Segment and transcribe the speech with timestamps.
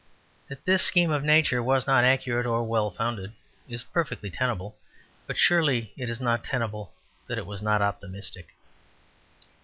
[0.47, 3.33] That this scheme of Nature was not accurate or well founded
[3.69, 4.75] is perfectly tenable,
[5.27, 6.91] but surely it is not tenable
[7.27, 8.47] that it was not optimistic.